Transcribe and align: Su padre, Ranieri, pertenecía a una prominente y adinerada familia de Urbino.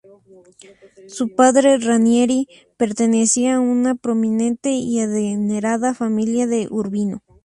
Su 1.07 1.35
padre, 1.35 1.77
Ranieri, 1.77 2.47
pertenecía 2.75 3.57
a 3.57 3.59
una 3.59 3.93
prominente 3.93 4.71
y 4.71 4.99
adinerada 4.99 5.93
familia 5.93 6.47
de 6.47 6.67
Urbino. 6.71 7.21